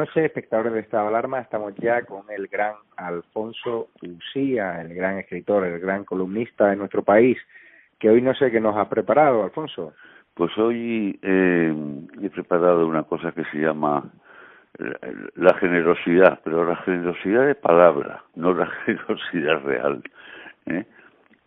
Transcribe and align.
Noches, 0.00 0.24
espectadores 0.24 0.72
de 0.72 0.80
Estado 0.80 1.02
de 1.02 1.08
Alarma. 1.10 1.40
Estamos 1.40 1.74
ya 1.76 2.00
con 2.06 2.22
el 2.30 2.46
gran 2.46 2.72
Alfonso 2.96 3.90
Usía, 4.00 4.80
el 4.80 4.94
gran 4.94 5.18
escritor, 5.18 5.66
el 5.66 5.78
gran 5.78 6.06
columnista 6.06 6.68
de 6.68 6.76
nuestro 6.76 7.02
país, 7.02 7.36
que 7.98 8.08
hoy 8.08 8.22
no 8.22 8.32
sé 8.34 8.50
qué 8.50 8.60
nos 8.60 8.78
ha 8.78 8.88
preparado, 8.88 9.44
Alfonso. 9.44 9.92
Pues 10.32 10.56
hoy 10.56 11.20
eh, 11.20 11.74
he 12.22 12.30
preparado 12.30 12.86
una 12.86 13.02
cosa 13.02 13.32
que 13.32 13.44
se 13.52 13.58
llama 13.58 14.10
la 15.34 15.52
generosidad, 15.58 16.40
pero 16.44 16.64
la 16.64 16.76
generosidad 16.76 17.46
de 17.46 17.54
palabra, 17.54 18.24
no 18.36 18.54
la 18.54 18.66
generosidad 18.86 19.60
real. 19.64 20.02
¿eh? 20.64 20.86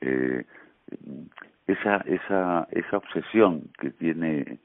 Eh, 0.01 0.45
esa, 1.65 2.03
esa, 2.05 2.67
esa 2.69 2.97
obsesión 2.97 3.63
que 3.79 3.89
tiene, 3.89 4.59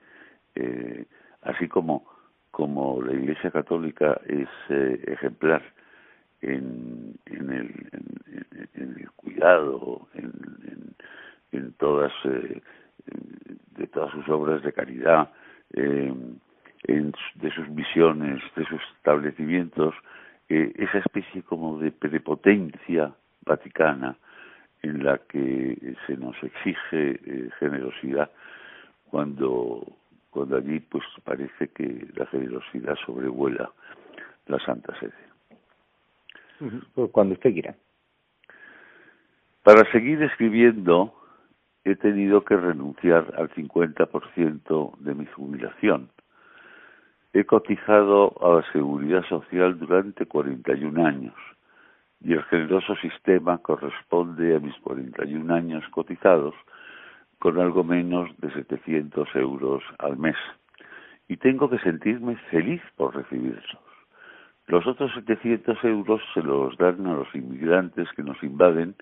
eh, 0.56 1.06
así 1.40 1.68
como, 1.68 2.04
como 2.58 3.00
la 3.00 3.12
Iglesia 3.12 3.52
Católica 3.52 4.20
es 4.26 4.48
eh, 4.68 5.00
ejemplar 5.06 5.62
en, 6.40 7.14
en, 7.26 7.52
el, 7.52 7.70
en, 8.74 8.96
el 8.98 9.10
cuidado, 9.12 10.08
en, 10.14 10.32
en, 11.52 11.72
todas, 11.74 12.10
eh, 12.24 12.60
de 13.76 13.86
todas 13.86 14.10
sus 14.10 14.28
obras 14.28 14.60
de 14.64 14.72
caridad, 14.72 15.30
eh, 15.72 16.12
en, 16.88 17.12
de 17.36 17.50
sus 17.52 17.68
misiones, 17.68 18.42
de 18.56 18.64
sus 18.64 18.80
establecimientos, 18.96 19.94
eh, 20.48 20.72
esa 20.78 20.98
especie 20.98 21.44
como 21.44 21.78
de 21.78 21.92
prepotencia 21.92 23.14
vaticana 23.46 24.16
en 24.82 25.04
la 25.04 25.18
que 25.18 25.94
se 26.08 26.16
nos 26.16 26.34
exige 26.42 27.20
eh, 27.24 27.50
generosidad 27.60 28.32
cuando 29.10 29.86
cuando 30.30 30.56
allí 30.56 30.80
pues 30.80 31.04
parece 31.24 31.68
que 31.68 32.06
la 32.14 32.26
generosidad 32.26 32.96
sobrevuela 33.06 33.70
la 34.46 34.58
Santa 34.60 34.98
Sede. 34.98 35.12
Pues 36.94 37.10
cuando 37.10 37.34
usted 37.34 37.52
quiera. 37.52 37.74
Para 39.62 39.90
seguir 39.92 40.22
escribiendo 40.22 41.14
he 41.84 41.96
tenido 41.96 42.44
que 42.44 42.56
renunciar 42.56 43.32
al 43.36 43.50
50% 43.50 44.98
de 44.98 45.14
mi 45.14 45.26
jubilación 45.26 46.10
He 47.32 47.44
cotizado 47.44 48.34
a 48.40 48.56
la 48.56 48.72
seguridad 48.72 49.22
social 49.28 49.78
durante 49.78 50.26
41 50.26 51.06
años 51.06 51.34
y 52.20 52.32
el 52.32 52.42
generoso 52.44 52.96
sistema 52.96 53.58
corresponde 53.58 54.56
a 54.56 54.60
mis 54.60 54.74
41 54.80 55.54
años 55.54 55.84
cotizados 55.90 56.54
con 57.38 57.60
algo 57.60 57.84
menos 57.84 58.30
de 58.38 58.50
700 58.52 59.28
euros 59.36 59.82
al 59.98 60.16
mes. 60.16 60.36
Y 61.28 61.36
tengo 61.36 61.68
que 61.70 61.78
sentirme 61.78 62.36
feliz 62.50 62.82
por 62.96 63.14
recibirlos. 63.14 63.78
Los 64.66 64.86
otros 64.86 65.12
700 65.14 65.82
euros 65.84 66.20
se 66.34 66.42
los 66.42 66.76
dan 66.76 67.06
a 67.06 67.14
los 67.14 67.34
inmigrantes 67.34 68.08
que 68.12 68.22
nos 68.22 68.42
invaden 68.42 68.94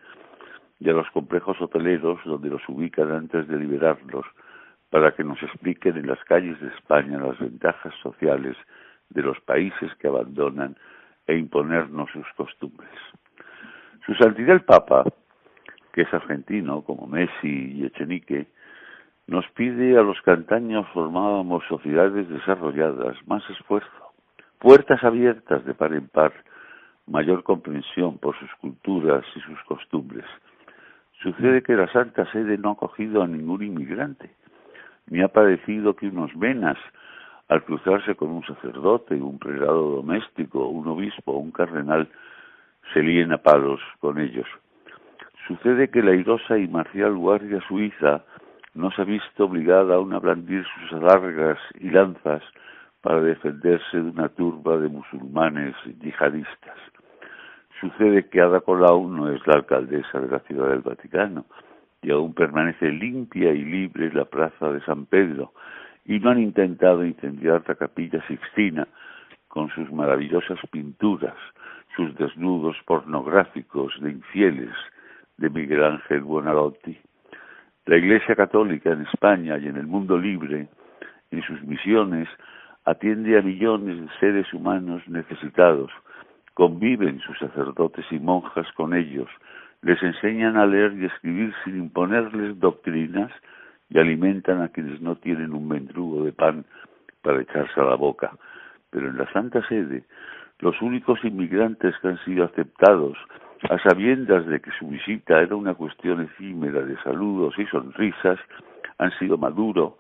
y 0.79 0.89
a 0.91 0.93
los 0.93 1.11
complejos 1.11 1.61
hoteleros 1.61 2.21
donde 2.25 2.51
los 2.51 2.63
ubican 2.69 3.11
antes 3.11 3.49
de 3.49 3.59
liberarlos 3.59 4.27
para 4.91 5.13
que 5.13 5.25
nos 5.25 5.43
expliquen 5.43 5.97
en 5.97 6.07
las 6.07 6.23
calles 6.25 6.61
de 6.61 6.69
España 6.69 7.19
las 7.19 7.39
ventajas 7.39 7.93
sociales 8.03 8.57
de 9.11 9.23
los 9.23 9.41
países 9.41 9.95
que 9.97 10.09
abandonan 10.09 10.77
e 11.27 11.37
imponernos 11.37 12.11
sus 12.13 12.27
costumbres. 12.37 12.91
Su 14.05 14.15
Santidad 14.15 14.55
el 14.55 14.63
Papa, 14.63 15.05
que 15.97 16.03
es 16.03 16.13
argentino 16.13 16.83
como 16.83 17.07
Messi 17.07 17.73
y 17.73 17.87
Echenique, 17.87 18.49
nos 19.27 19.49
pide 19.53 19.99
a 19.99 20.03
los 20.03 20.21
que 20.21 20.31
antaño 20.31 20.85
formábamos 20.93 21.65
sociedades 21.69 22.29
desarrolladas 22.29 23.17
más 23.27 23.43
esfuerzo, 23.49 24.13
puertas 24.59 25.03
abiertas 25.03 25.65
de 25.65 25.73
par 25.73 25.95
en 25.95 26.07
par, 26.09 26.35
mayor 27.07 27.43
comprensión 27.45 28.19
por 28.19 28.39
sus 28.39 28.55
culturas 28.57 29.25
y 29.35 29.41
sus 29.41 29.59
costumbres. 29.63 30.27
Sucede 31.23 31.63
que 31.63 31.75
la 31.75 31.91
Santa 31.91 32.31
Sede 32.31 32.59
no 32.59 32.69
ha 32.69 32.73
acogido 32.75 33.23
a 33.23 33.27
ningún 33.27 33.63
inmigrante, 33.63 34.29
me 35.07 35.25
ha 35.25 35.29
parecido 35.29 35.97
que 35.97 36.09
unos 36.09 36.39
venas, 36.39 36.77
al 37.49 37.65
cruzarse 37.65 38.17
con 38.17 38.33
un 38.33 38.45
sacerdote, 38.45 39.15
un 39.15 39.39
prelado 39.39 39.97
doméstico, 39.97 40.69
un 40.69 40.89
obispo 40.89 41.33
o 41.33 41.39
un 41.39 41.53
cardenal, 41.53 42.07
se 42.93 43.03
líen 43.03 43.33
a 43.33 43.39
palos 43.39 43.81
con 43.99 44.21
ellos. 44.21 44.47
Sucede 45.47 45.91
que 45.91 46.03
la 46.03 46.11
airosa 46.11 46.59
y 46.59 46.67
marcial 46.67 47.15
guardia 47.15 47.61
suiza 47.69 48.25
no 48.75 48.91
se 48.91 49.03
ha 49.03 49.05
visto 49.05 49.45
obligada 49.45 49.95
aún 49.95 50.13
a 50.13 50.19
blandir 50.19 50.65
sus 50.65 50.93
alargas 50.95 51.59
y 51.79 51.91
lanzas 51.91 52.43
para 53.01 53.21
defenderse 53.21 53.97
de 53.97 54.11
una 54.11 54.29
turba 54.29 54.77
de 54.79 54.89
musulmanes 54.89 55.77
yihadistas. 56.01 56.77
Sucede 57.81 58.29
que 58.29 58.41
Ada 58.41 58.61
Colau 58.61 59.09
no 59.09 59.31
es 59.31 59.47
la 59.47 59.55
alcaldesa 59.55 60.19
de 60.19 60.29
la 60.29 60.41
Ciudad 60.41 60.71
del 60.71 60.81
Vaticano, 60.81 61.45
y 62.03 62.11
aún 62.11 62.35
permanece 62.35 62.91
limpia 62.91 63.53
y 63.53 63.65
libre 63.65 64.13
la 64.13 64.25
plaza 64.25 64.73
de 64.73 64.81
San 64.81 65.07
Pedro, 65.07 65.53
y 66.05 66.19
no 66.19 66.31
han 66.31 66.41
intentado 66.41 67.05
incendiar 67.05 67.63
la 67.69 67.77
capilla 67.77 68.21
Sixtina 68.27 68.89
con 69.47 69.69
sus 69.71 69.93
maravillosas 69.93 70.59
pinturas, 70.73 71.37
sus 71.95 72.15
desnudos 72.17 72.77
pornográficos 72.85 73.95
de 74.01 74.11
infieles 74.11 74.75
de 75.39 75.51
Miguel 75.51 75.85
Ángel 75.85 76.21
Buonarroti. 76.23 76.97
La 77.87 77.97
Iglesia 77.97 78.35
Católica 78.35 78.91
en 78.91 79.03
España 79.03 79.59
y 79.59 79.69
en 79.69 79.77
el 79.77 79.87
mundo 79.87 80.19
libre, 80.19 80.69
en 81.31 81.43
sus 81.43 81.63
misiones, 81.63 82.29
atiende 82.85 83.39
a 83.39 83.43
millones 83.43 84.01
de 84.01 84.09
seres 84.19 84.53
humanos 84.53 85.03
necesitados, 85.09 85.91
conviven 86.55 87.21
sus 87.21 87.39
sacerdotes 87.39 88.05
y 88.11 88.19
monjas 88.19 88.67
con 88.73 88.95
ellos, 88.95 89.29
les 89.83 90.03
enseñan 90.03 90.57
a 90.57 90.67
leer 90.67 90.95
y 90.95 91.05
escribir 91.05 91.55
sin 91.65 91.77
imponerles 91.77 92.59
doctrinas 92.59 93.31
y 93.89 93.99
alimentan 93.99 94.63
a 94.63 94.69
quienes 94.69 95.01
no 95.01 95.17
tienen 95.17 95.53
un 95.53 95.69
mendrugo 95.69 96.25
de 96.25 96.33
pan 96.33 96.65
para 97.23 97.43
echarse 97.43 97.81
a 97.81 97.85
la 97.85 97.95
boca. 97.95 98.37
Pero 98.91 99.11
en 99.11 99.19
la 99.19 99.31
Santa 99.33 99.67
Sede, 99.69 100.05
los 100.61 100.81
únicos 100.81 101.23
inmigrantes 101.25 101.95
que 102.01 102.09
han 102.09 102.19
sido 102.25 102.45
aceptados, 102.45 103.19
a 103.71 103.79
sabiendas 103.79 104.47
de 104.47 104.61
que 104.61 104.71
su 104.79 104.87
visita 104.89 105.41
era 105.41 105.57
una 105.57 105.75
cuestión 105.75 106.21
efímera 106.21 106.83
de 106.83 106.97
saludos 107.03 107.55
y 107.59 107.67
sonrisas, 107.67 108.39
han 108.99 109.11
sido 109.19 109.39
Maduro, 109.39 109.99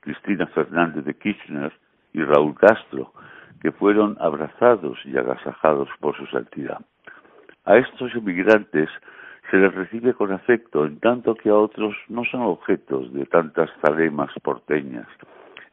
Cristina 0.00 0.46
Fernández 0.48 1.04
de 1.04 1.14
Kirchner 1.14 1.72
y 2.12 2.22
Raúl 2.22 2.54
Castro, 2.54 3.12
que 3.60 3.72
fueron 3.72 4.16
abrazados 4.20 4.98
y 5.04 5.16
agasajados 5.16 5.88
por 6.00 6.16
su 6.16 6.26
santidad. 6.26 6.80
A 7.64 7.76
estos 7.76 8.14
inmigrantes 8.14 8.88
se 9.50 9.56
les 9.56 9.74
recibe 9.74 10.14
con 10.14 10.32
afecto, 10.32 10.84
en 10.84 10.98
tanto 10.98 11.34
que 11.34 11.50
a 11.50 11.54
otros 11.54 11.94
no 12.08 12.24
son 12.24 12.42
objetos 12.42 13.12
de 13.12 13.26
tantas 13.26 13.70
zalemas 13.80 14.30
porteñas. 14.42 15.06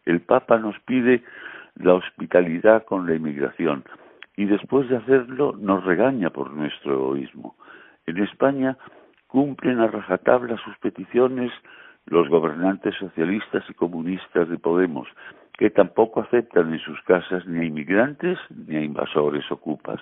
El 0.06 0.22
Papa 0.22 0.60
nos 0.60 0.80
pide 0.82 1.24
la 1.76 1.96
hospitalidad 1.96 2.86
con 2.86 3.08
la 3.08 3.16
inmigración 3.16 3.84
y 4.36 4.46
después 4.46 4.90
de 4.90 4.98
hacerlo 4.98 5.56
nos 5.60 5.84
regaña 5.84 6.30
por 6.30 6.52
nuestro 6.52 6.94
egoísmo. 6.94 7.56
En 8.06 8.18
España 8.18 8.78
cumplen 9.28 9.80
a 9.80 9.88
rajatabla 9.88 10.58
sus 10.58 10.78
peticiones 10.78 11.52
los 12.06 12.28
gobernantes 12.30 12.96
socialistas 12.96 13.64
y 13.70 13.74
comunistas 13.74 14.50
de 14.50 14.58
Podemos, 14.58 15.08
que 15.58 15.70
tampoco 15.70 16.22
aceptan 16.22 16.74
en 16.74 16.80
sus 16.80 17.02
casas 17.04 17.46
ni 17.46 17.60
a 17.60 17.64
inmigrantes 17.64 18.38
ni 18.50 18.76
a 18.76 18.82
invasores 18.82 19.50
ocupas. 19.52 20.02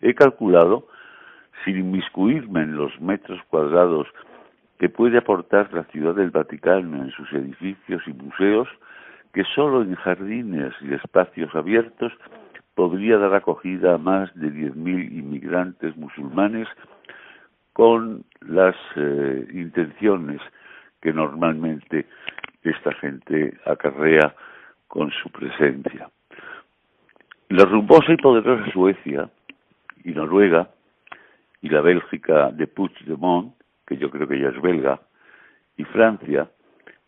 He 0.00 0.14
calculado 0.14 0.88
sin 1.64 1.78
inmiscuirme 1.78 2.62
en 2.62 2.76
los 2.76 3.00
metros 3.00 3.40
cuadrados 3.48 4.08
que 4.78 4.88
puede 4.88 5.18
aportar 5.18 5.72
la 5.72 5.84
ciudad 5.84 6.14
del 6.14 6.30
Vaticano 6.30 7.02
en 7.02 7.10
sus 7.12 7.32
edificios 7.32 8.02
y 8.06 8.12
museos, 8.12 8.68
que 9.32 9.44
solo 9.54 9.82
en 9.82 9.94
jardines 9.94 10.74
y 10.82 10.94
espacios 10.94 11.54
abiertos 11.54 12.12
podría 12.76 13.16
dar 13.16 13.34
acogida 13.34 13.94
a 13.94 13.98
más 13.98 14.32
de 14.34 14.48
10.000 14.48 15.10
inmigrantes 15.10 15.96
musulmanes 15.96 16.68
con 17.72 18.24
las 18.42 18.76
eh, 18.96 19.48
intenciones 19.54 20.40
que 21.00 21.12
normalmente 21.12 22.06
esta 22.62 22.92
gente 22.92 23.56
acarrea 23.64 24.34
con 24.88 25.10
su 25.10 25.30
presencia. 25.30 26.10
La 27.48 27.64
rumbosa 27.64 28.12
y 28.12 28.16
poderosa 28.18 28.70
Suecia 28.72 29.30
y 30.04 30.10
Noruega 30.10 30.68
y 31.62 31.70
la 31.70 31.80
Bélgica 31.80 32.50
de 32.50 32.66
Puigdemont, 32.66 33.54
que 33.86 33.96
yo 33.96 34.10
creo 34.10 34.28
que 34.28 34.38
ya 34.38 34.48
es 34.48 34.60
belga, 34.60 35.00
y 35.78 35.84
Francia, 35.84 36.50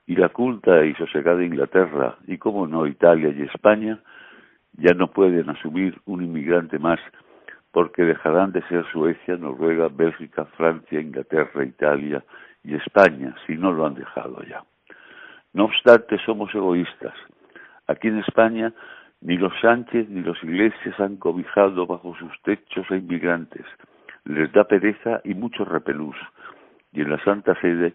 y 0.07 0.17
la 0.17 0.31
culta 0.31 0.83
y 0.87 0.95
sosegada 0.95 1.45
Inglaterra, 1.45 2.17
y 2.27 2.39
como 2.39 2.67
no 2.67 2.87
Italia 2.87 3.29
y 3.37 3.43
España, 3.43 4.01
ya 4.79 4.95
no 4.95 5.09
pueden 5.09 5.51
asumir 5.51 6.01
un 6.07 6.23
inmigrante 6.23 6.79
más 6.79 7.01
porque 7.73 8.05
dejarán 8.05 8.53
de 8.53 8.63
ser 8.69 8.85
Suecia, 8.93 9.37
Noruega, 9.37 9.89
Bélgica, 9.89 10.47
Francia, 10.57 11.01
Inglaterra, 11.01 11.65
Italia 11.65 12.25
y 12.65 12.75
España, 12.75 13.35
si 13.47 13.57
no 13.57 13.73
lo 13.73 13.87
han 13.87 13.95
dejado 13.95 14.43
ya. 14.45 14.65
No 15.53 15.65
obstante, 15.67 16.19
somos 16.25 16.55
egoístas. 16.55 17.15
Aquí 17.87 18.09
en 18.09 18.19
España 18.19 18.73
Ni 19.21 19.37
los 19.37 19.53
Sánchez 19.61 20.09
ni 20.09 20.21
los 20.21 20.41
Iglesias 20.45 20.99
han 21.01 21.17
cobijado 21.17 21.87
bajo 21.87 22.15
sus 22.17 22.31
techos 22.43 22.89
a 22.91 22.97
inmigrantes. 22.97 23.67
Les 24.25 24.53
da 24.53 24.63
pereza 24.65 25.21
y 25.25 25.35
mucho 25.35 25.65
repelús. 25.65 26.17
Y 26.93 27.01
en 27.01 27.11
la 27.11 27.23
Santa 27.25 27.61
Sede, 27.61 27.95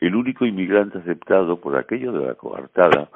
el 0.00 0.16
único 0.16 0.44
inmigrante 0.44 0.98
aceptado 0.98 1.60
por 1.60 1.76
aquello 1.76 2.10
de 2.12 2.26
la 2.26 2.34
coartada 2.34 3.08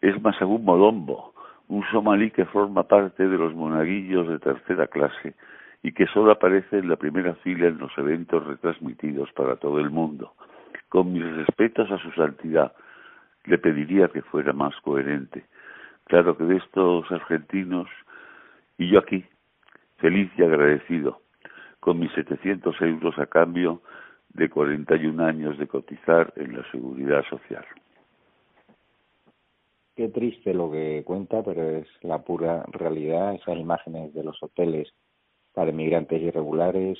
es 0.00 0.20
Masagún 0.20 0.64
Modombo, 0.64 1.32
un 1.70 1.84
somalí 1.92 2.32
que 2.32 2.46
forma 2.46 2.82
parte 2.82 3.28
de 3.28 3.38
los 3.38 3.54
monaguillos 3.54 4.26
de 4.26 4.40
tercera 4.40 4.88
clase 4.88 5.34
y 5.84 5.92
que 5.92 6.06
solo 6.08 6.32
aparece 6.32 6.78
en 6.78 6.88
la 6.88 6.96
primera 6.96 7.34
fila 7.36 7.68
en 7.68 7.78
los 7.78 7.96
eventos 7.96 8.44
retransmitidos 8.44 9.30
para 9.32 9.54
todo 9.54 9.78
el 9.78 9.88
mundo. 9.88 10.34
Con 10.88 11.12
mis 11.12 11.24
respetos 11.36 11.88
a 11.92 11.98
su 11.98 12.10
santidad, 12.10 12.72
le 13.44 13.56
pediría 13.56 14.08
que 14.08 14.20
fuera 14.20 14.52
más 14.52 14.74
coherente. 14.82 15.44
Claro 16.04 16.36
que 16.36 16.42
de 16.42 16.56
estos 16.56 17.10
argentinos, 17.12 17.88
y 18.76 18.88
yo 18.88 18.98
aquí, 18.98 19.24
feliz 19.98 20.28
y 20.36 20.42
agradecido, 20.42 21.20
con 21.78 22.00
mis 22.00 22.10
700 22.12 22.82
euros 22.82 23.16
a 23.16 23.26
cambio 23.26 23.80
de 24.34 24.50
41 24.50 25.24
años 25.24 25.56
de 25.56 25.68
cotizar 25.68 26.32
en 26.34 26.56
la 26.56 26.68
seguridad 26.72 27.24
social. 27.30 27.64
Qué 30.00 30.08
triste 30.08 30.54
lo 30.54 30.70
que 30.70 31.02
cuenta, 31.04 31.42
pero 31.42 31.60
es 31.76 31.86
la 32.00 32.22
pura 32.22 32.64
realidad. 32.72 33.34
Esas 33.34 33.58
imágenes 33.58 34.14
de 34.14 34.24
los 34.24 34.42
hoteles 34.42 34.90
para 35.52 35.72
inmigrantes 35.72 36.22
irregulares, 36.22 36.98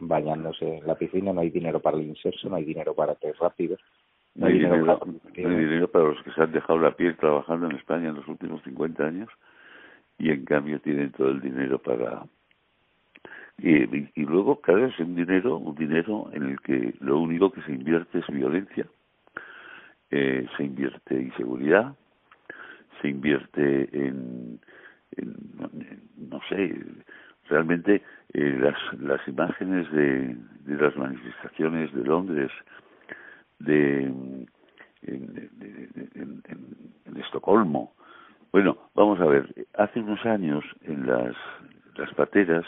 bañándose 0.00 0.78
en 0.78 0.86
la 0.88 0.96
piscina, 0.96 1.32
no 1.32 1.40
hay 1.40 1.50
dinero 1.50 1.78
para 1.78 1.98
el 1.98 2.02
inserso, 2.02 2.48
no 2.48 2.56
hay 2.56 2.64
dinero 2.64 2.96
para 2.96 3.14
test 3.14 3.38
rápido. 3.38 3.76
No, 4.34 4.46
hay, 4.46 4.54
dinero, 4.54 4.84
para, 4.84 5.12
no 5.12 5.48
hay 5.50 5.64
dinero 5.64 5.88
para 5.88 6.06
los 6.06 6.22
que 6.24 6.32
se 6.32 6.42
han 6.42 6.50
dejado 6.50 6.80
la 6.80 6.96
piel 6.96 7.16
trabajando 7.16 7.66
en 7.66 7.76
España 7.76 8.08
en 8.08 8.16
los 8.16 8.26
últimos 8.26 8.60
50 8.64 9.06
años 9.06 9.28
y 10.18 10.30
en 10.30 10.44
cambio 10.44 10.80
tienen 10.80 11.12
todo 11.12 11.28
el 11.28 11.40
dinero 11.40 11.78
para 11.78 12.24
y, 13.58 13.84
y, 13.84 14.24
luego 14.24 14.60
claro 14.60 14.86
es 14.86 14.98
un 14.98 15.14
dinero 15.14 15.58
un 15.58 15.76
dinero 15.76 16.28
en 16.32 16.42
el 16.42 16.60
que 16.60 16.94
lo 16.98 17.20
único 17.20 17.52
que 17.52 17.62
se 17.62 17.72
invierte 17.72 18.18
es 18.18 18.26
violencia 18.28 18.86
eh, 20.12 20.46
se 20.56 20.64
invierte 20.64 21.20
inseguridad 21.20 21.94
se 23.00 23.08
invierte 23.08 23.88
en 23.92 24.60
no 26.16 26.40
sé, 26.48 26.74
realmente 27.48 28.02
eh, 28.32 28.58
las, 28.58 29.00
las 29.00 29.26
imágenes 29.28 29.90
de, 29.92 30.36
de 30.64 30.82
las 30.82 30.96
manifestaciones 30.96 31.92
de 31.92 32.04
Londres, 32.04 32.50
de, 33.58 34.04
en, 34.04 34.48
en, 35.02 36.42
en, 37.04 37.16
Estocolmo. 37.16 37.94
Bueno, 38.52 38.76
vamos 38.94 39.20
a 39.20 39.26
ver, 39.26 39.66
hace 39.74 40.00
unos 40.00 40.24
años 40.24 40.64
en 40.82 41.06
las, 41.06 41.36
las 41.96 42.12
pateras 42.14 42.64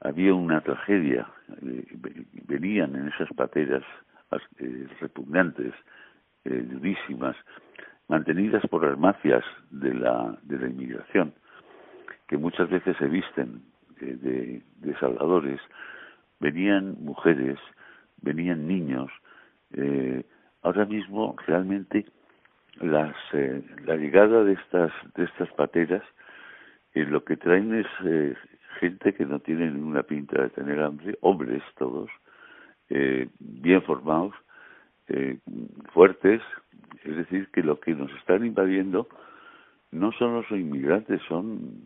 había 0.00 0.34
una 0.34 0.60
tragedia, 0.62 1.28
eh, 1.62 1.84
venían 2.48 2.96
en 2.96 3.08
esas 3.08 3.28
pateras 3.36 3.82
eh, 4.58 4.88
repugnantes, 5.00 5.74
durísimas, 6.44 7.36
mantenidas 8.08 8.66
por 8.68 8.84
las 8.84 8.98
mafias 8.98 9.44
de 9.70 9.94
la, 9.94 10.38
de 10.42 10.58
la 10.58 10.68
inmigración 10.68 11.34
que 12.30 12.36
muchas 12.36 12.70
veces 12.70 12.96
se 12.96 13.06
visten 13.06 13.60
de, 14.00 14.62
de, 14.76 14.94
salvadores, 14.98 15.60
venían 16.38 16.96
mujeres, 17.00 17.58
venían 18.22 18.68
niños. 18.68 19.10
Eh, 19.72 20.24
ahora 20.62 20.84
mismo 20.84 21.34
realmente 21.46 22.06
las, 22.80 23.16
eh, 23.32 23.62
la 23.84 23.96
llegada 23.96 24.44
de 24.44 24.52
estas, 24.52 24.92
de 25.16 25.24
estas 25.24 25.50
pateras 25.54 26.04
eh, 26.94 27.04
lo 27.04 27.24
que 27.24 27.36
traen 27.36 27.74
es 27.74 27.86
eh, 28.04 28.34
gente 28.78 29.12
que 29.12 29.26
no 29.26 29.40
tiene 29.40 29.70
ninguna 29.70 30.04
pinta 30.04 30.40
de 30.42 30.50
tener 30.50 30.80
hambre, 30.80 31.18
hombres 31.22 31.62
todos, 31.78 32.10
eh, 32.88 33.28
bien 33.38 33.82
formados, 33.82 34.34
eh, 35.10 35.38
fuertes, 35.92 36.40
es 37.04 37.16
decir, 37.16 37.48
que 37.52 37.62
lo 37.62 37.80
que 37.80 37.94
nos 37.94 38.10
están 38.12 38.44
invadiendo 38.44 39.08
no 39.90 40.12
son 40.12 40.34
los 40.34 40.50
inmigrantes, 40.50 41.20
son 41.28 41.82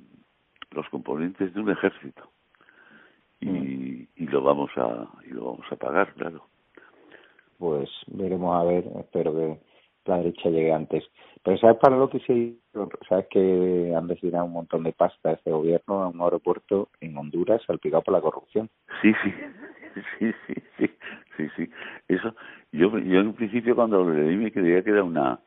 los 0.70 0.88
componentes 0.90 1.54
de 1.54 1.60
un 1.60 1.70
ejército. 1.70 2.30
Y, 3.40 3.48
mm. 3.48 4.08
y 4.16 4.26
lo 4.26 4.42
vamos 4.42 4.70
a 4.76 5.08
y 5.26 5.30
lo 5.30 5.52
vamos 5.52 5.66
a 5.70 5.76
pagar 5.76 6.12
claro. 6.14 6.46
Pues 7.58 7.88
veremos 8.06 8.54
a 8.60 8.64
ver 8.64 8.84
espero 9.00 9.34
que 9.34 9.58
la 10.06 10.18
derecha 10.18 10.50
llegue 10.50 10.72
antes. 10.72 11.04
Pero 11.42 11.58
sabes 11.58 11.78
para 11.78 11.96
lo 11.96 12.08
que 12.08 12.20
sí 12.20 12.58
sabes 13.08 13.26
que 13.30 13.92
han 13.96 14.06
destinado 14.06 14.46
un 14.46 14.52
montón 14.52 14.82
de 14.82 14.92
pasta 14.92 15.30
a 15.30 15.32
este 15.32 15.50
gobierno 15.50 16.02
a 16.02 16.08
un 16.08 16.20
aeropuerto 16.20 16.88
en 17.00 17.16
Honduras 17.16 17.62
salpicado 17.66 18.02
por 18.02 18.14
la 18.14 18.20
corrupción 18.20 18.68
sí 19.02 19.12
sí 19.22 19.32
sí 20.18 20.32
sí 20.46 20.54
sí 20.78 20.90
sí 21.36 21.48
sí 21.56 21.68
eso 22.08 22.34
yo 22.72 22.98
yo 22.98 23.20
en 23.20 23.28
un 23.28 23.34
principio 23.34 23.74
cuando 23.74 24.04
lo 24.04 24.12
leí 24.12 24.36
me 24.36 24.52
creía 24.52 24.82
que 24.82 24.90
era 24.90 25.04
una 25.04 25.40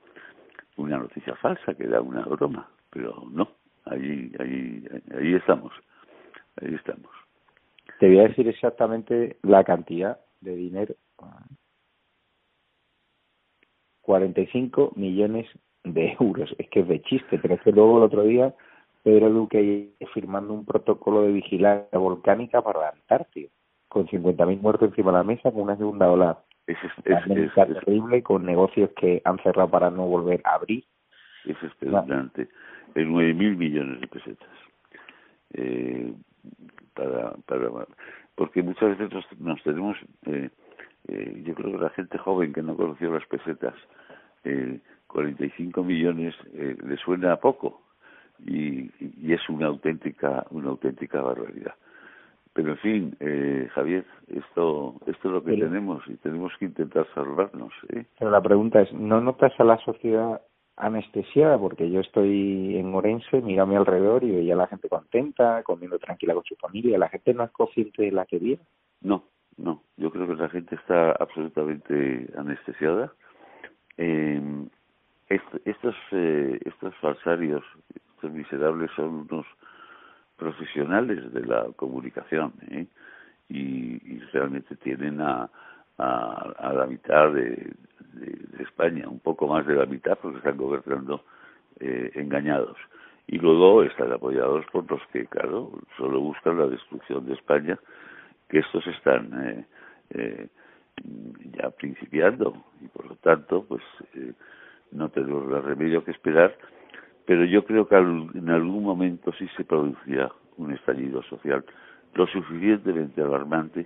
una 0.78 0.98
noticia 0.98 1.36
falsa 1.36 1.74
que 1.76 1.84
era 1.84 2.02
una 2.02 2.24
broma 2.24 2.70
pero 2.90 3.26
no 3.32 3.48
ahí, 3.92 4.32
ahí, 4.40 4.84
ahí 5.18 5.34
estamos, 5.36 5.72
ahí 6.62 6.74
estamos. 6.76 7.10
Te 8.00 8.08
voy 8.08 8.20
a 8.20 8.28
decir 8.28 8.48
exactamente 8.48 9.38
la 9.42 9.64
cantidad 9.64 10.20
de 10.42 10.56
dinero. 10.56 10.96
45 14.02 14.94
millones 14.96 15.48
de 15.84 16.16
euros. 16.20 16.54
Es 16.58 16.70
que 16.70 16.82
es 16.82 16.88
de 16.88 17.02
chiste, 17.02 17.40
pero 17.40 17.56
es 17.56 17.62
que 17.62 17.72
luego 17.72 17.98
el 17.98 18.04
otro 18.04 18.24
día 18.24 18.54
Pedro 19.04 19.30
Duque 19.30 19.94
firmando 20.14 20.54
un 20.54 20.66
protocolo 20.66 21.24
de 21.24 21.32
vigilancia 21.32 21.98
volcánica 21.98 22.62
para 22.62 22.80
la 22.82 22.90
Antártida, 22.90 23.50
con 23.88 24.08
50.000 24.08 24.62
muertos 24.62 24.90
encima 24.90 25.12
de 25.12 25.18
la 25.18 25.24
mesa, 25.24 25.52
con 25.52 25.62
una 25.62 25.78
segunda 25.78 26.10
ola 26.10 26.40
es, 26.68 26.78
es, 27.06 27.54
terrible, 27.54 28.22
con 28.22 28.46
negocios 28.46 28.90
que 28.98 29.22
han 29.24 29.40
cerrado 29.40 29.70
para 29.70 29.90
no 29.90 30.06
volver 30.06 30.42
a 30.44 30.56
abrir. 30.56 30.84
Es 31.46 31.62
espeluznante 31.64 32.50
en 32.96 33.12
nueve 33.12 33.34
mil 33.34 33.56
millones 33.56 34.02
de 34.02 34.08
pesetas. 34.08 34.50
Eh, 35.54 36.14
para, 36.94 37.32
para, 37.46 37.88
porque 38.36 38.62
muchas 38.62 38.98
veces 38.98 39.26
nos, 39.40 39.64
tenemos, 39.64 39.98
eh, 40.26 40.50
eh, 41.08 41.42
yo 41.46 41.56
creo 41.56 41.72
que 41.72 41.84
la 41.84 41.90
gente 41.92 42.18
joven 42.18 42.52
que 42.54 42.62
no 42.62 42.76
conoció 42.76 43.14
las 43.14 43.26
pesetas, 43.28 43.76
eh, 44.44 44.80
45 45.08 45.84
millones 45.84 46.36
eh, 46.54 46.76
le 46.84 46.98
suena 46.98 47.34
a 47.34 47.40
poco 47.40 47.82
y, 48.46 48.92
y 49.00 49.34
es 49.34 49.48
una 49.50 49.68
auténtica, 49.68 50.46
una 50.52 50.70
auténtica 50.70 51.22
barbaridad. 51.22 51.76
Pero 52.58 52.72
en 52.72 52.78
fin, 52.78 53.16
eh, 53.20 53.70
Javier, 53.76 54.04
esto, 54.30 54.96
esto 55.06 55.28
es 55.28 55.32
lo 55.32 55.44
que 55.44 55.56
tenemos 55.58 56.02
y 56.08 56.16
tenemos 56.16 56.52
que 56.58 56.66
intentar 56.66 57.06
salvarnos. 57.14 57.72
¿eh? 57.90 58.06
Pero 58.18 58.32
la 58.32 58.42
pregunta 58.42 58.82
es, 58.82 58.92
¿no 58.94 59.22
notas 59.22 59.54
a 59.60 59.64
la 59.64 59.78
sociedad 59.78 60.42
anestesiada 60.76 61.60
porque 61.60 61.92
yo 61.92 62.00
estoy 62.00 62.76
en 62.78 62.96
Orense, 62.96 63.44
miro 63.44 63.62
a 63.62 63.68
mi 63.68 63.76
alrededor 63.76 64.24
y 64.24 64.32
veía 64.32 64.56
a 64.56 64.58
la 64.58 64.66
gente 64.66 64.90
contenta, 64.90 65.62
comiendo 65.62 66.00
tranquila 66.00 66.34
con 66.34 66.46
su 66.46 66.56
familia. 66.56 66.98
¿La 66.98 67.10
gente 67.10 67.32
no 67.36 67.44
es 67.44 67.52
consciente 67.52 68.02
de 68.02 68.12
la 68.12 68.26
que 68.26 68.40
viene? 68.40 68.64
No, 69.02 69.26
no. 69.58 69.84
Yo 69.96 70.10
creo 70.10 70.26
que 70.26 70.34
la 70.34 70.50
gente 70.50 70.74
está 70.74 71.12
absolutamente 71.12 72.28
anestesiada. 72.36 73.14
Eh, 73.98 74.42
estos, 75.30 75.96
eh, 76.12 76.60
estos 76.66 76.96
falsarios, 76.96 77.64
estos 78.16 78.32
miserables 78.32 78.90
son 78.96 79.28
unos 79.30 79.46
profesionales 80.38 81.34
de 81.34 81.46
la 81.46 81.68
comunicación 81.76 82.54
¿eh? 82.70 82.86
y, 83.50 84.20
realmente 84.34 84.76
tienen 84.76 85.22
a, 85.22 85.50
a, 85.98 86.54
a 86.60 86.74
la 86.74 86.86
mitad 86.86 87.32
de, 87.34 87.74
de, 88.14 88.64
España, 88.64 89.08
un 89.08 89.20
poco 89.20 89.48
más 89.48 89.66
de 89.66 89.76
la 89.76 89.86
mitad 89.86 90.18
porque 90.22 90.38
están 90.40 90.58
gobernando 90.58 91.24
eh, 91.80 92.12
engañados. 92.16 92.78
Y 93.28 93.40
luego 93.40 93.84
están 93.84 94.12
apoyados 94.12 94.66
por 94.72 94.90
los 94.90 95.02
que, 95.12 95.26
claro, 95.26 95.72
solo 95.98 96.20
buscan 96.20 96.58
la 96.58 96.68
destrucción 96.68 97.26
de 97.26 97.34
España, 97.34 97.78
que 98.50 98.60
estos 98.60 98.86
están 98.88 99.32
eh, 99.44 99.66
eh, 100.12 100.48
ya 101.58 101.70
principiando 101.72 102.64
y 102.82 102.88
por 102.88 103.06
lo 103.08 103.16
tanto, 103.16 103.66
pues 103.68 103.84
eh, 104.16 104.34
no 104.92 105.10
tenemos 105.10 105.46
más 105.48 105.64
remedio 105.64 106.04
que 106.04 106.12
esperar. 106.12 106.56
Pero 107.28 107.44
yo 107.44 107.66
creo 107.66 107.88
que 107.88 107.96
en 107.96 108.50
algún 108.50 108.84
momento 108.84 109.32
sí 109.38 109.48
se 109.58 109.66
producirá 109.66 110.32
un 110.56 110.74
estallido 110.74 111.22
social 111.24 111.64
lo 112.16 112.26
suficientemente 112.26 113.22
alarmante 113.22 113.86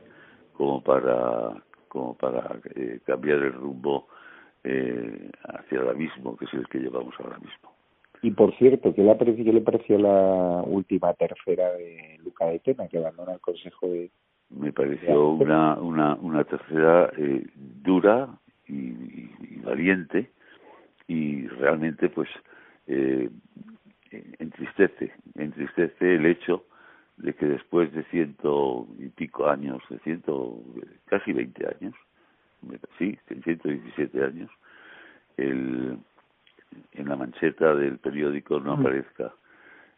como 0.54 0.82
para 0.82 1.62
como 1.90 2.16
para 2.16 2.58
eh, 2.76 3.00
cambiar 3.06 3.40
el 3.40 3.52
rumbo 3.52 4.08
eh, 4.64 5.30
hacia 5.44 5.82
el 5.82 5.90
abismo, 5.90 6.38
que 6.38 6.46
es 6.46 6.54
el 6.54 6.68
que 6.68 6.80
llevamos 6.80 7.14
ahora 7.20 7.38
mismo. 7.40 7.74
Y 8.22 8.32
por 8.32 8.56
cierto, 8.56 8.94
¿qué 8.94 9.02
le, 9.02 9.16
pareció, 9.16 9.44
qué 9.44 9.52
le 9.52 9.62
pareció 9.62 9.98
la 9.98 10.64
última 10.66 11.14
tercera 11.16 11.74
de 11.74 12.20
Luca 12.24 12.46
de 12.46 12.60
Tena, 12.60 12.88
que 12.88 13.00
abandona 13.00 13.34
el 13.34 13.40
Consejo 13.42 13.88
de... 13.88 14.12
Me 14.52 14.72
pareció 14.72 15.32
una, 15.32 15.74
una, 15.76 16.16
una 16.16 16.44
tercera 16.44 17.12
eh, 17.18 17.46
dura 17.84 18.30
y, 18.68 18.76
y, 18.76 19.62
valiente 19.66 20.30
y 21.08 21.48
realmente 21.48 22.08
pues 22.10 22.30
eh, 22.88 23.30
entristece, 24.40 25.14
entristece 25.36 26.16
el 26.16 26.26
hecho 26.26 26.66
de 27.18 27.34
que 27.34 27.46
después 27.46 27.94
de 27.94 28.04
ciento 28.06 28.88
y 28.98 29.10
pico 29.10 29.48
años, 29.48 29.82
de 29.90 30.00
ciento, 30.00 30.60
casi 31.06 31.34
veinte 31.34 31.68
años, 31.68 31.94
sí, 32.98 33.18
ciento 33.44 33.70
diecisiete 33.70 34.24
años, 34.24 34.50
el, 35.38 35.98
en 36.94 37.10
la 37.10 37.16
mancheta 37.16 37.76
del 37.76 37.98
periódico 38.00 38.60
no 38.60 38.74
aparezca 38.74 39.34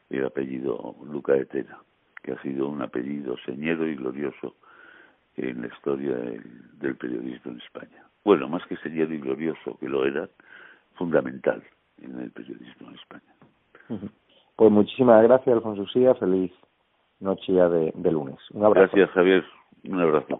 el 0.10 0.26
apellido 0.26 0.96
Luca 1.10 1.36
Etena, 1.36 1.80
que 2.22 2.34
ha 2.34 2.42
sido 2.42 2.68
un 2.68 2.82
apellido 2.82 3.38
señero 3.46 3.88
y 3.88 3.96
glorioso 3.96 4.56
en 5.38 5.62
la 5.62 5.68
historia 5.68 6.16
del, 6.16 6.96
periodismo 6.96 7.52
en 7.52 7.62
España. 7.62 8.08
Bueno, 8.24 8.48
más 8.48 8.66
que 8.68 8.78
señero 8.78 9.14
y 9.14 9.20
glorioso, 9.20 9.78
que 9.80 9.90
lo 9.90 10.06
era, 10.06 10.30
fundamental 10.96 11.64
en 12.04 12.20
el 12.20 12.32
periodismo 12.32 12.90
en 12.90 12.96
España. 12.96 14.10
Pues 14.56 14.72
muchísimas 14.72 15.24
gracias, 15.24 15.56
Alfonso 15.56 15.86
Sía. 15.88 16.16
Feliz 16.16 16.52
noche 17.20 17.54
ya 17.54 17.70
de, 17.70 17.92
de 17.96 18.12
lunes. 18.12 18.38
Un 18.52 18.66
abrazo. 18.66 18.96
Gracias, 18.96 19.10
Javier. 19.16 19.44
Un 19.86 20.00
abrazo. 20.00 20.40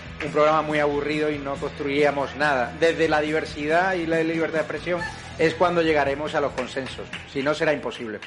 un 0.23 0.31
programa 0.31 0.61
muy 0.61 0.79
aburrido 0.79 1.31
y 1.31 1.37
no 1.37 1.55
construiríamos 1.55 2.35
nada. 2.35 2.73
Desde 2.79 3.09
la 3.09 3.21
diversidad 3.21 3.93
y 3.93 4.05
la 4.05 4.23
libertad 4.23 4.59
de 4.59 4.59
expresión 4.59 5.01
es 5.37 5.53
cuando 5.55 5.81
llegaremos 5.81 6.35
a 6.35 6.41
los 6.41 6.51
consensos, 6.53 7.07
si 7.31 7.41
no 7.41 7.53
será 7.53 7.73
imposible. 7.73 8.19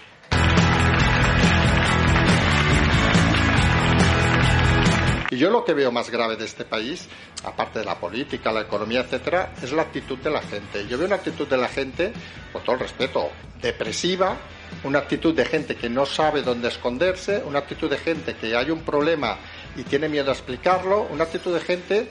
Y 5.30 5.36
yo 5.36 5.50
lo 5.50 5.64
que 5.64 5.74
veo 5.74 5.90
más 5.90 6.10
grave 6.10 6.36
de 6.36 6.44
este 6.44 6.64
país, 6.64 7.08
aparte 7.42 7.80
de 7.80 7.84
la 7.84 7.98
política, 7.98 8.52
la 8.52 8.60
economía, 8.60 9.00
etcétera, 9.00 9.52
es 9.60 9.72
la 9.72 9.82
actitud 9.82 10.18
de 10.18 10.30
la 10.30 10.40
gente. 10.40 10.86
Yo 10.86 10.96
veo 10.96 11.08
una 11.08 11.16
actitud 11.16 11.48
de 11.48 11.56
la 11.56 11.66
gente, 11.66 12.12
con 12.52 12.62
todo 12.62 12.76
el 12.76 12.82
respeto, 12.82 13.30
depresiva, 13.60 14.36
una 14.84 15.00
actitud 15.00 15.34
de 15.34 15.44
gente 15.44 15.74
que 15.74 15.88
no 15.88 16.06
sabe 16.06 16.42
dónde 16.42 16.68
esconderse, 16.68 17.42
una 17.44 17.60
actitud 17.60 17.90
de 17.90 17.98
gente 17.98 18.36
que 18.36 18.54
hay 18.54 18.70
un 18.70 18.82
problema 18.82 19.38
y 19.76 19.82
tiene 19.82 20.08
miedo 20.08 20.30
a 20.30 20.34
explicarlo, 20.34 21.06
una 21.10 21.24
actitud 21.24 21.54
de 21.54 21.60
gente 21.60 22.08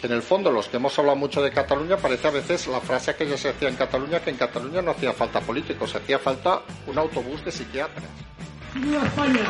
que 0.00 0.06
en 0.06 0.12
el 0.12 0.22
fondo 0.22 0.50
los 0.50 0.68
que 0.68 0.76
hemos 0.76 0.98
hablado 0.98 1.16
mucho 1.16 1.40
de 1.42 1.50
Cataluña 1.50 1.96
parece 1.96 2.28
a 2.28 2.30
veces 2.30 2.66
la 2.66 2.80
frase 2.80 3.14
que 3.14 3.26
ya 3.26 3.36
se 3.36 3.50
hacía 3.50 3.68
en 3.68 3.76
Cataluña 3.76 4.20
que 4.20 4.30
en 4.30 4.36
Cataluña 4.36 4.82
no 4.82 4.90
hacía 4.90 5.12
falta 5.12 5.40
políticos, 5.40 5.94
hacía 5.94 6.18
falta 6.18 6.62
un 6.86 6.98
autobús 6.98 7.44
de 7.44 7.52
psiquiatras. 7.52 8.04
España! 8.74 9.40